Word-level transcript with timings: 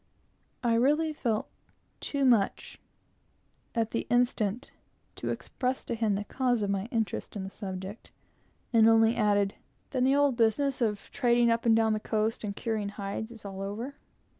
I 0.63 0.73
really 0.73 1.13
felt 1.13 1.47
too 1.99 2.25
much, 2.25 2.79
at 3.75 3.91
the 3.91 4.07
instant, 4.09 4.71
to 5.17 5.29
express 5.29 5.85
to 5.85 5.93
him 5.93 6.15
the 6.15 6.23
cause 6.23 6.63
of 6.63 6.71
my 6.71 6.85
interest 6.85 7.35
in 7.35 7.43
the 7.43 7.51
subject, 7.51 8.09
and 8.73 8.89
only 8.89 9.15
added, 9.15 9.53
"Then 9.91 10.03
the 10.05 10.15
old 10.15 10.35
business 10.37 10.81
of 10.81 11.11
trading 11.11 11.51
up 11.51 11.67
and 11.67 11.75
down 11.75 11.93
the 11.93 11.99
coast 11.99 12.43
and 12.43 12.55
curing 12.55 12.89
hides 12.89 13.27
for 13.27 13.35
cargoes 13.37 13.39
is 13.41 13.45
all 13.45 13.61
over?" 13.61 13.93